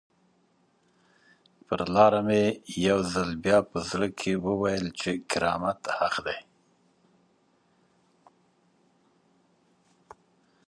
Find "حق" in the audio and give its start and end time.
5.97-6.15